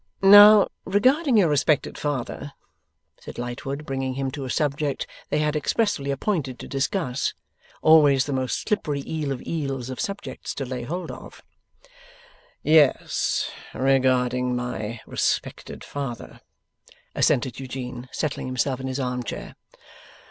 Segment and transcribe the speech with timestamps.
[0.23, 2.53] 'Now, regarding your respected father,'
[3.19, 7.35] said Lightwood, bringing him to a subject they had expressly appointed to discuss:
[7.83, 11.43] always the most slippery eel of eels of subjects to lay hold of.
[12.63, 16.41] 'Yes, regarding my respected father,'
[17.13, 19.53] assented Eugene, settling himself in his arm chair.